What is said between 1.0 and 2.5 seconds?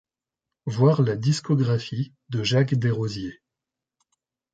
la discographie de